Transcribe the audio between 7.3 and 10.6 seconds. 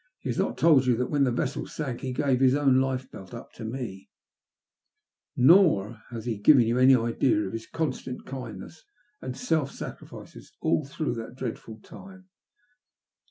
of his constant kindness and self sacrifice